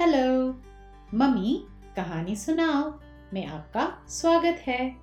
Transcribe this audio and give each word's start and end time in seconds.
Hello 0.00 0.50
mummy, 1.14 1.66
कहानी 1.96 2.36
सुनाओ। 2.36 2.92
में 3.34 3.46
आपका 3.46 3.92
स्वागत 4.08 4.58
है। 4.66 4.96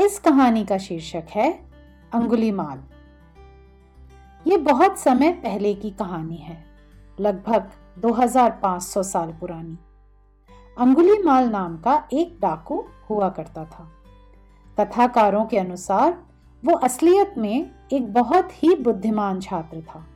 इस 0.00 0.18
कहानी 0.18 0.64
का 0.64 0.78
शीर्षक 0.78 1.26
है 1.30 1.70
अंगुलीमाल 2.14 2.80
ये 4.46 4.56
बहुत 4.56 4.98
समय 4.98 5.32
पहले 5.32 5.74
की 5.74 5.90
कहानी 5.90 6.36
है, 6.36 6.64
लगभग 7.20 7.70
2500 7.98 9.02
साल 9.02 9.32
पुरानी। 9.32 9.78
अंगुलीमाल 10.78 11.48
नाम 11.48 11.78
का 11.78 12.08
एक 12.12 12.38
डाकू 12.40 12.84
हुआ 13.10 13.28
करता 13.28 13.64
था। 13.64 13.92
कथाकारों 14.80 15.44
के 15.44 15.58
अनुसार, 15.58 16.24
वो 16.64 16.74
असलियत 16.74 17.34
में 17.38 17.70
एक 17.92 18.12
बहुत 18.12 18.62
ही 18.62 18.74
बुद्धिमान 18.74 19.40
छात्र 19.40 19.80
था 19.80 20.06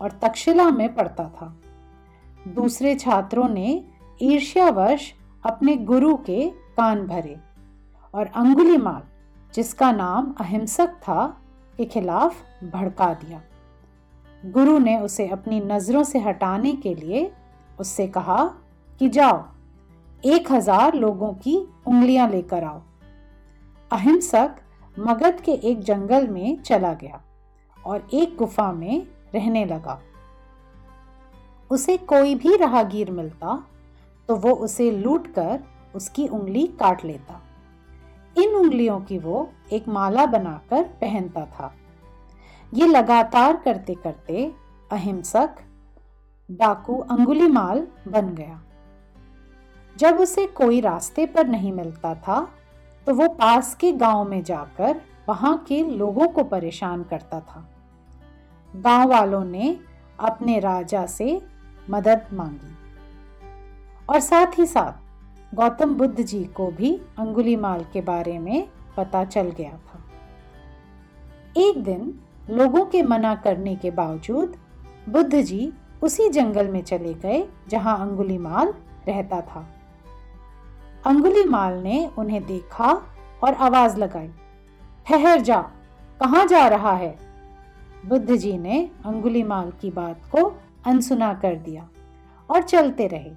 और 0.00 0.10
तक्षशिला 0.10 0.70
में 0.70 0.94
पढ़ता 0.94 1.24
था। 1.24 1.56
दूसरे 2.48 2.94
छात्रों 2.94 3.48
ने 3.48 3.84
ईर्ष्यावश 4.22 5.12
अपने 5.44 5.76
गुरु 5.76 6.14
के 6.16 6.48
कान 6.76 7.06
भरे 7.06 7.36
और 8.14 8.26
अंगुलीमाल 8.26 9.02
जिसका 9.54 9.92
नाम 9.92 10.34
अहिंसक 10.40 10.88
था, 10.88 11.24
के 11.78 11.84
खिलाफ 11.84 12.42
भड़का 12.64 13.12
दिया। 13.14 13.40
गुरु 14.44 14.78
ने 14.78 14.96
उसे 14.98 15.28
अपनी 15.28 15.60
नज़रों 15.60 16.02
से 16.04 16.18
हटाने 16.18 16.72
के 16.72 16.94
लिए 16.94 17.30
उससे 17.80 18.06
कहा 18.08 18.44
कि 19.00 19.08
जाओ, 19.08 19.44
एक 20.24 20.52
हज़ार 20.52 20.94
लोगों 20.94 21.32
की 21.34 21.56
उंगलियाँ 21.86 22.28
लेकर 22.28 22.64
आओ। 22.64 22.80
अहिंसक 23.90 24.56
मगध 24.96 25.40
के 25.40 25.52
एक 25.52 25.80
जंगल 25.80 26.28
में 26.28 26.62
चला 26.62 26.92
गया 26.92 27.20
और 27.84 28.08
एक 28.14 28.36
गुफा 28.36 28.72
में 28.72 29.06
रहने 29.34 29.64
लगा। 29.64 30.00
उसे 31.70 31.96
कोई 31.96 32.34
भी 32.34 32.56
राहगीर 32.56 33.10
मिलता 33.10 33.62
तो 34.28 34.36
वो 34.36 34.50
उसे 34.64 34.90
लूट 34.92 35.26
कर 35.28 35.60
उसकी 35.94 36.26
उंगली 36.28 36.66
काट 36.80 37.04
लेता। 37.04 37.40
इन 38.36 38.54
उंगलियों 38.56 39.00
की 39.00 39.18
वो 39.18 39.48
एक 39.72 39.88
माला 39.88 40.26
बनाकर 40.26 40.82
पहनता 41.00 41.44
था। 41.46 41.72
ये 42.72 42.86
लगातार 42.86 43.56
करते 43.56 43.94
करते 43.94 44.52
अहिंसक, 44.90 45.54
डाकू 46.48 46.98
अंगुलीमाल 47.10 47.86
बन 48.08 48.34
गया। 48.34 48.60
जब 49.96 50.20
उसे 50.20 50.46
कोई 50.46 50.80
रास्ते 50.80 51.26
पर 51.26 51.46
नहीं 51.46 51.72
मिलता 51.72 52.14
था 52.16 52.40
तो 53.06 53.14
वो 53.14 53.28
पास 53.30 53.74
के 53.74 53.92
गाँव 53.92 54.24
में 54.24 54.42
जाकर 54.44 55.00
वहाँ 55.28 55.56
के 55.68 55.82
लोगों 55.86 56.28
को 56.28 56.44
परेशान 56.44 57.02
करता 57.02 57.40
था। 57.40 57.68
गाँव 58.74 59.08
वालों 59.08 59.44
ने 59.44 59.76
अपने 60.20 60.58
राजा 60.60 61.04
से 61.06 61.40
मदद 61.90 62.26
मांगी। 62.32 62.76
और 64.08 64.20
साथ 64.20 64.58
ही 64.58 64.66
साथ, 64.66 64.92
गौतम 65.54 65.94
बुद्ध 65.94 66.22
जी 66.22 66.44
को 66.44 66.66
भी 66.66 66.94
अंगुलीमाल 67.18 67.84
के 67.92 68.00
बारे 68.00 68.38
में 68.38 68.68
पता 68.96 69.24
चल 69.24 69.50
गया 69.50 69.70
था। 69.70 69.98
एक 71.56 71.84
दिन, 71.84 72.20
लोगों 72.50 72.84
के 72.84 73.02
मना 73.02 73.34
करने 73.34 73.76
के 73.76 73.90
बावजूद, 73.90 74.56
बुद्ध 75.08 75.40
जी 75.42 75.72
उसी 76.02 76.28
जंगल 76.28 76.68
में 76.68 76.82
चले 76.82 77.14
गए 77.14 77.48
जहाँ 77.68 77.98
अंगुलीमाल 78.00 78.74
रहता 79.08 79.40
था। 79.40 79.68
अंगुलीमाल 81.06 81.74
ने 81.74 82.10
उन्हें 82.18 82.46
देखा 82.46 83.02
और 83.42 83.54
आवाज़ 83.54 83.96
लगाई, 83.96 84.30
ठहर 85.06 85.40
जा, 85.40 85.60
कहाँ 86.20 86.46
जा 86.46 86.66
रहा 86.68 86.92
है? 86.92 87.18
बुद्ध 88.06 88.36
जी 88.36 88.58
ने 88.58 88.90
अंगुलीमाल 89.06 89.70
की 89.70 89.90
बात 89.90 90.20
को 90.32 90.62
अनसुना 90.84 91.32
कर 91.34 91.54
दिया 91.56 91.88
और 92.50 92.62
चलते 92.62 93.06
रहे। 93.06 93.30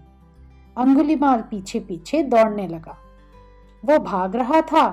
अंगुलीमाल 0.77 1.41
पीछे 1.41 1.79
पीछे 1.79 2.21
दौड़ने 2.23 2.67
लगा। 2.67 2.97
वो 3.83 3.97
भाग 3.99 4.35
रहा 4.35 4.61
था 4.63 4.85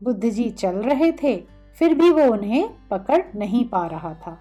बुद्ध 0.00 0.24
जी 0.24 0.48
चल 0.50 0.76
रहे 0.82 1.10
थे, 1.12 1.36
फिर 1.78 1.94
भी 1.94 2.10
वो 2.10 2.24
उन्हें 2.32 2.68
पकड़ 2.88 3.22
नहीं 3.36 3.64
पा 3.64 3.86
रहा 3.86 4.12
था। 4.16 4.38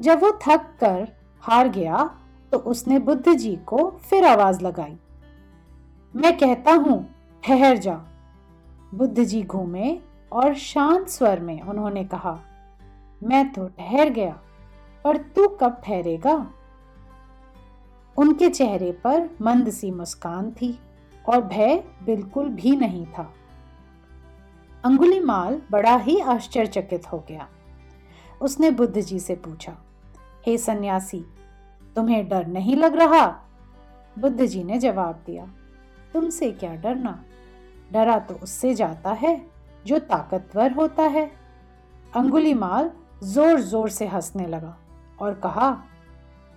जब 0.00 0.22
वो 0.22 0.30
थक 0.42 0.70
कर 0.80 1.08
हार 1.42 1.68
गया 1.68 2.04
तो 2.52 2.58
उसने 2.58 2.98
बुद्ध 2.98 3.32
जी 3.32 3.54
को 3.66 3.88
फिर 4.00 4.24
आवाज़ 4.24 4.62
लगाई, 4.64 4.96
मैं 6.14 6.36
कहता 6.38 6.72
हूँ, 6.74 7.06
ठहर 7.42 7.76
जा। 7.76 7.94
बुद्ध 8.92 9.24
जी 9.24 9.42
घूमे 9.42 9.98
और 10.32 10.54
शांत 10.54 11.08
स्वर 11.08 11.40
में 11.40 11.60
उन्होंने 11.60 12.04
कहा, 12.04 12.38
मैं 13.20 13.52
तो 13.52 13.66
ठहर 13.68 14.10
गया, 14.10 14.32
पर 15.04 15.16
तू 15.16 15.46
कब 15.60 15.80
ठहरेगा? 15.84 16.34
उनके 18.16 18.48
चेहरे 18.50 18.90
पर 19.04 19.28
मंद 19.42 19.70
सी 19.70 19.90
मुस्कान 19.90 20.50
थी 20.52 20.78
और 21.24 21.42
भय 21.42 21.82
बिल्कुल 22.02 22.48
भी 22.50 22.76
नहीं 22.76 23.04
था। 23.08 23.32
अंगुलीमाल 24.84 25.60
बड़ा 25.70 25.96
ही 25.96 26.18
आश्चर्यचकित 26.20 27.12
हो 27.12 27.18
गया। 27.28 27.48
उसने 28.40 28.70
बुद्ध 28.70 29.00
जी 29.00 29.18
से 29.18 29.34
पूछा, 29.36 29.76
हे 30.46 30.56
सन्यासी, 30.58 31.24
तुम्हें 31.96 32.28
डर 32.28 32.46
नहीं 32.46 32.76
लग 32.76 32.96
रहा? 32.96 33.26
बुद्ध 34.16 34.44
जी 34.44 34.62
ने 34.64 34.78
जवाब 34.78 35.22
दिया, 35.26 35.44
तुमसे 36.14 36.50
क्या 36.52 36.74
डरना? 36.74 37.18
डरा 37.92 38.18
तो 38.18 38.34
उससे 38.34 38.74
जाता 38.74 39.12
है, 39.12 39.40
जो 39.86 39.98
ताकतवर 39.98 40.72
होता 40.72 41.02
है। 41.04 41.30
अंगुलीमाल 42.12 42.90
ज़ोर 43.24 43.60
ज़ोर 43.60 43.88
से 43.88 44.06
हंसने 44.06 44.46
लगा 44.46 44.76
और 45.20 45.34
कहा, 45.34 45.70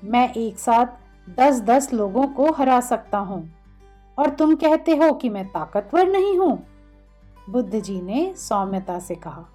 मैं 0.03 0.33
एक 0.33 0.59
साथ 0.59 0.85
दस 1.27 1.61
दस 1.61 1.93
लोगों 1.93 2.27
को 2.27 2.51
हरा 2.51 2.79
सकता 2.81 3.17
हूँ। 3.17 3.49
और 4.17 4.29
तुम 4.29 4.55
कहते 4.55 4.95
हो 4.95 5.11
कि 5.13 5.29
मैं 5.29 5.45
ताकतवर 5.47 6.07
नहीं 6.07 6.37
हूँ? 6.37 6.65
बुद्ध 7.49 7.79
जी 7.79 8.01
ने 8.01 8.33
सौम्यता 8.37 8.97
से 8.99 9.15
कहा, 9.15 9.45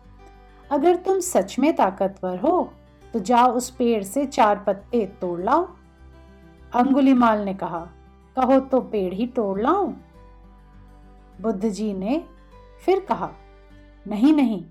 अगर 0.71 0.97
तुम 0.97 1.21
सच 1.21 1.59
में 1.59 1.75
ताकतवर 1.77 2.39
हो 2.39 2.73
तो 3.15 3.19
जाओ 3.21 3.53
उस 3.53 3.69
पेड़ 3.71 4.03
से 4.05 4.25
चार 4.27 4.59
पत्ते 4.59 5.05
तोड़ 5.21 5.41
लाओ। 5.41 5.69
अंगुलीमाल 6.73 7.45
ने 7.45 7.55
कहा, 7.55 7.87
कहो 8.37 8.59
तो 8.63 8.81
पेड़ 8.83 9.13
ही 9.15 9.27
तोड़ 9.27 9.61
लाऊं? 9.61 9.93
बुद्ध 11.41 11.69
जी 11.69 11.93
ने 11.95 12.23
फिर 12.83 13.01
कहा, 13.01 13.31
नहीं 14.07 14.33
नहीं, 14.35 14.63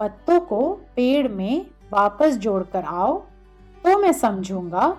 पत्तों 0.00 0.40
को 0.40 0.72
पेड़ 0.96 1.28
में 1.28 1.66
वापस 1.92 2.36
जोड़कर 2.36 2.84
आओ 2.84 3.18
तो 3.84 3.98
मैं 3.98 4.12
समझूँगा 4.12 4.96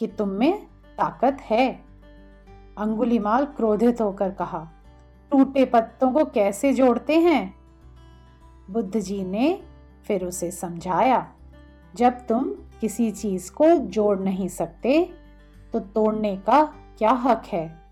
कि 0.00 0.06
तुम 0.06 0.28
में 0.28 0.66
ताकत 0.98 1.36
है। 1.40 1.68
अंगुलीमाल 2.78 3.44
क्रोधित 3.46 4.00
होकर 4.00 4.30
कहा, 4.30 4.58
टूटे 5.32 5.64
पत्तों 5.64 6.10
को 6.12 6.24
कैसे 6.24 6.72
जोड़ते 6.72 7.18
हैं? 7.20 7.54
बुद्ध 8.70 9.00
जी 9.00 9.22
ने 9.24 9.62
फिर 10.06 10.24
उसे 10.24 10.50
समझाया, 10.50 11.26
जब 11.94 12.26
तुम 12.26 12.50
किसी 12.80 13.10
चीज़ 13.10 13.50
को 13.52 13.74
जोड़ 13.76 14.18
नहीं 14.18 14.48
सकते 14.48 15.02
तो 15.72 15.80
तोड़ने 15.80 16.36
का 16.36 16.62
क्या 16.98 17.10
हक 17.10 17.42
है? 17.46 17.90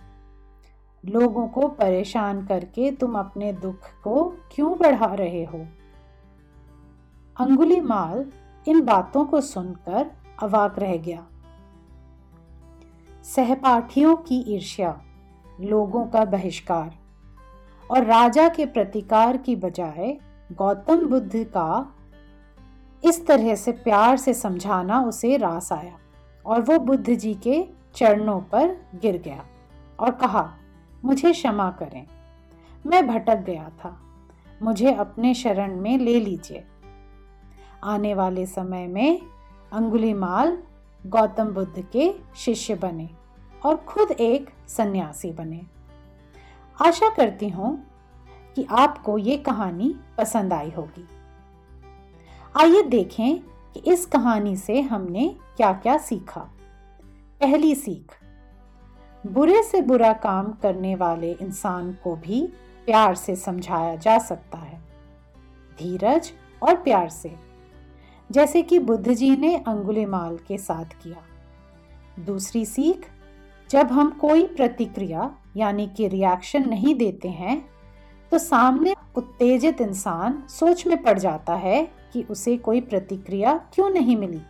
लोगों 1.05 1.49
को 1.49 1.69
परेशान 1.69 2.47
करके 2.47 2.91
तुम 2.91 3.19
अपने 3.19 3.53
दुख 3.53 3.91
को 4.05 4.25
क्यों 4.53 4.77
बढ़ा 4.79 5.15
रहे 5.15 5.45
हो? 5.45 5.67
अंगुली 7.37 7.81
माल 7.81 8.25
इन 8.67 8.85
बातों 8.85 9.25
को 9.25 9.41
सुनकर 9.41 10.11
अवाक 10.43 10.79
रह 10.79 10.97
गया। 10.97 11.27
सहपाठियों 13.25 14.17
की 14.17 14.55
ईर्ष्या, 14.55 15.03
लोगों 15.61 16.07
का 16.07 16.25
बहिष्कार 16.25 16.95
और 17.91 18.05
राजा 18.05 18.49
के 18.49 18.67
प्रतिकार 18.67 19.37
की 19.37 19.57
बजाय 19.57 20.17
गौतम 20.53 21.07
बुद्ध 21.07 21.31
का 21.37 21.95
इस 23.05 23.27
तरह 23.27 23.55
से 23.55 23.73
प्यार 23.73 24.17
से 24.17 24.35
समझाना 24.35 25.01
उसे 25.01 25.37
रास 25.37 25.73
आया 25.73 25.99
और 26.47 26.63
वो 26.63 26.79
बुद्ध 26.79 27.15
जी 27.15 27.35
के 27.35 27.69
चरणों 27.95 28.41
पर 28.41 28.77
गिर 29.03 29.23
गया 29.23 29.45
और 30.01 30.11
कहा, 30.11 30.53
मुझे 31.05 31.33
क्षमा 31.33 31.71
करें। 31.71 32.07
मैं 32.87 33.07
भटक 33.07 33.37
गया 33.37 33.69
था। 33.69 34.01
मुझे 34.63 34.95
अपने 34.95 35.35
शरण 35.35 35.81
में 35.81 35.99
ले 35.99 36.21
लीजिए। 36.21 36.65
आने 37.85 38.15
वाले 38.15 38.47
समय 38.47 38.87
में 38.87 39.21
अंगुलीमाल 39.73 40.59
गौतम 41.05 41.49
बुद्ध 41.49 41.85
के 41.93 42.13
शिष्य 42.37 42.75
बने 42.75 43.09
और 43.65 43.77
खुद 43.77 44.11
एक 44.11 44.51
सन्यासी 44.69 45.31
बने। 45.31 45.61
आशा 46.79 47.09
करती 47.09 47.49
हूँ 47.49 47.77
कि 48.57 48.67
आपको 48.71 49.19
ये 49.19 49.37
कहानी 49.37 49.95
पसंद 50.19 50.53
आई 50.53 50.71
होगी। 50.71 51.07
आइए 52.55 52.83
देखें 52.83 53.39
कि 53.75 53.81
इस 53.93 54.07
कहानी 54.07 54.57
से 54.57 54.81
हमने 54.81 55.29
क्या 55.57 55.73
क्या 55.73 55.97
सीखा। 55.99 56.41
पहली 57.41 57.75
सीख, 57.75 58.13
बुरे 59.25 59.63
से 59.63 59.81
बुरा 59.83 60.13
काम 60.13 60.53
करने 60.53 60.95
वाले 60.95 61.33
इंसान 61.33 61.93
को 62.05 62.15
भी 62.17 62.47
प्यार 62.87 63.15
से 63.15 63.37
समझाया 63.37 63.95
जा 63.97 64.19
सकता 64.19 64.59
है। 64.59 64.79
धीरज 65.79 66.33
और 66.63 66.77
प्यार 66.77 67.09
से। 67.09 67.35
जैसे 68.35 68.63
कि 68.63 68.79
बुद्ध 68.79 69.13
जी 69.13 69.37
ने 69.37 69.55
अंगुलीमाल 69.59 70.37
के 70.39 70.59
साथ 70.59 71.03
किया। 71.03 72.25
दूसरी 72.25 72.65
सीख, 72.67 73.07
जब 73.71 73.93
हम 73.93 74.11
कोई 74.11 74.47
प्रतिक्रिया 74.47 75.31
यानी 75.57 75.87
कि 75.87 76.09
रिएक्शन 76.09 76.69
नहीं 76.69 76.95
देते 76.95 77.29
हैं 77.29 77.65
तो 78.33 78.39
सामने 78.39 78.95
उत्तेजित 79.17 79.81
इंसान 79.81 80.43
सोच 80.49 80.87
में 80.87 81.03
पड़ 81.03 81.19
जाता 81.19 81.55
है 81.55 81.85
कि 82.13 82.23
उसे 82.23 82.57
कोई 82.57 82.81
प्रतिक्रिया 82.81 83.57
क्यों 83.75 83.89
नहीं 83.91 84.17
मिली। 84.17 84.41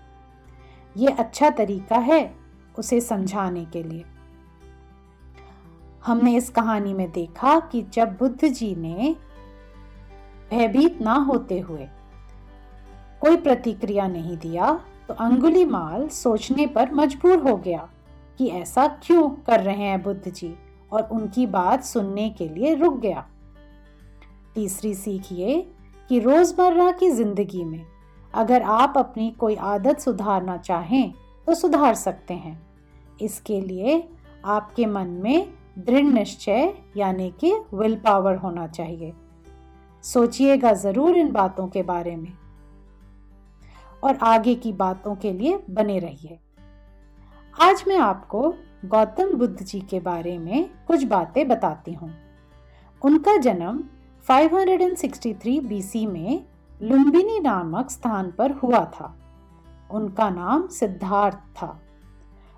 ये 0.97 1.09
अच्छा 1.09 1.51
तरीका 1.51 1.97
है 1.99 2.35
उसे 2.79 3.01
समझाने 3.01 3.65
के 3.65 3.83
लिए। 3.83 4.05
हमने 6.05 6.37
इस 6.37 6.49
कहानी 6.51 6.95
में 6.95 7.11
देखा 7.13 7.59
कि 7.63 7.83
जब 7.93 8.17
बुद्ध 8.19 8.49
जी 8.49 8.75
ने 8.75 9.15
भयभीत 10.51 11.01
ना 11.01 11.15
होते 11.23 11.59
हुए 11.61 11.89
कोई 13.25 13.37
प्रतिक्रिया 13.39 14.07
नहीं 14.09 14.37
दिया 14.39 14.73
तो 15.09 15.15
अंगुली 15.17 15.65
माल 15.67 16.07
सोचने 16.11 16.67
पर 16.67 16.93
मजबूर 16.95 17.39
हो 17.41 17.57
गया 17.57 17.89
कि 18.39 18.49
ऐसा 18.51 18.87
क्यों 19.03 19.29
कर 19.47 19.61
रहे 19.61 19.77
हैं 19.77 20.03
बुद्ध 20.03 20.31
जी, 20.31 20.55
और 20.93 21.09
उनकी 21.13 21.47
बात 21.47 21.85
सुनने 21.85 22.29
के 22.31 22.49
लिए 22.49 22.75
रुक 22.75 22.99
गया। 23.01 23.25
तीसरी 24.55 24.95
सीख 24.95 25.33
ये 25.33 25.61
कि 26.11 26.19
रोज़मर्रा 26.21 26.91
की 26.91 27.11
ज़िंदगी 27.11 27.65
में 27.65 27.85
अगर 28.35 28.63
आप 28.63 28.95
अपनी 28.97 29.31
कोई 29.31 29.55
आदत 29.57 30.01
सुधारना 30.01 30.57
चाहें 30.59 31.13
तो 31.47 31.55
सुधार 31.55 31.95
सकते 31.97 32.35
हैं। 32.35 32.61
इसके 33.21 33.61
लिए 33.61 34.03
आपके 34.47 34.87
मन 34.87 35.09
में 35.23 35.53
दृढ़ 35.79 36.05
निश्चय, 36.05 36.75
यानी 36.97 37.31
कि 37.41 37.53
विल 37.75 37.97
पावर 37.97 38.37
होना 38.37 38.67
चाहिए। 38.69 39.13
सोचिएगा 40.05 40.73
ज़रूर 40.75 41.17
इन 41.17 41.33
बातों 41.33 41.69
के 41.69 41.83
बारे 41.85 42.17
में। 42.17 42.33
और 44.05 44.17
आगे 44.17 44.55
की 44.55 44.73
बातों 44.73 45.17
के 45.17 45.33
लिए 45.33 45.63
बने 45.71 45.99
रहिए। 45.99 46.39
आज 47.63 47.85
मैं 47.89 47.99
आपको 47.99 48.55
गौतम 48.85 49.35
बुद्ध 49.35 49.65
जी 49.65 49.81
के 49.81 50.01
बारे 50.01 50.39
में 50.39 50.71
कुछ 50.87 51.05
बातें 51.05 51.49
बताती 51.49 51.93
हूँ। 51.93 52.15
उनका 53.03 53.37
जन्म 53.37 53.85
563 54.29 55.61
बीसी 55.61 56.07
में 56.07 56.45
लुम्बिनी 56.83 57.41
नामक 57.41 57.91
स्थान 57.91 58.31
पर 58.31 58.51
हुआ 58.51 58.85
था। 58.85 59.19
उनका 59.91 60.31
नाम 60.31 60.67
सिद्धार्थ 60.67 61.37
था। 61.37 61.81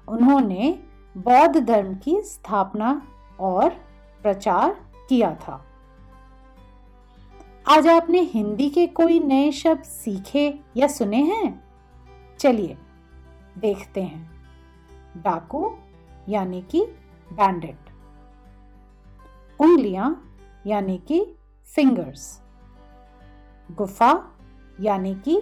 उन्होंने 0.09 0.79
बौद्ध 1.17 1.61
धर्म 1.61 1.95
की 1.95 2.21
स्थापना 2.21 3.03
और 3.41 3.69
प्रचार 4.23 4.77
किया 5.09 5.35
था। 5.35 5.66
आज 7.69 7.87
आपने 7.87 8.21
हिंदी 8.21 8.71
के 8.71 8.87
कोई 8.87 9.21
नए 9.21 9.53
शब्द 9.53 9.83
सीखे 9.83 10.61
या 10.77 10.87
सुने 10.87 11.17
हैं? 11.17 11.65
चलिए, 12.39 12.77
देखते 13.59 14.03
हैं। 14.03 14.31
डाकू, 15.17 15.79
यानी 16.29 16.63
कि 16.63 16.85
बैंडेट 17.33 17.91
उंगलियाँ, 19.61 20.39
यानी 20.67 20.99
कि 20.99 21.35
फिंगर्स 21.75 22.43
गुफा, 23.73 24.31
यानी 24.81 25.15
कि 25.15 25.41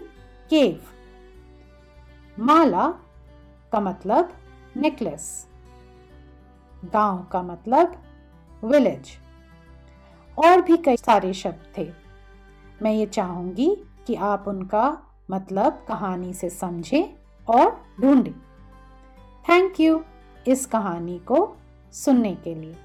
केव 0.51 0.81
माला 2.39 2.89
का 3.73 3.81
मतलब 3.81 4.33
नेकलेस 4.77 5.49
गाँव 6.85 7.25
का 7.33 7.43
मतलब 7.43 8.03
विलेज 8.65 9.19
और 10.39 10.63
भी 10.63 10.77
कई 10.77 10.97
सारे 10.97 11.33
शब्द 11.33 11.73
थे। 11.79 12.04
मैं 12.85 12.93
ये 12.93 13.07
चाहूँगी 13.07 13.77
कि 14.07 14.15
आप 14.15 14.45
उनका 14.49 15.03
मतलब 15.31 15.85
कहानी 15.89 16.35
से 16.35 16.51
समझें 16.51 17.05
और 17.49 17.85
ढूंढें। 18.01 18.33
थैंक 19.49 19.81
यू 19.81 20.03
इस 20.47 20.67
कहानी 20.67 21.19
को 21.19 21.57
सुनने 21.93 22.35
के 22.35 22.55
लिए। 22.55 22.77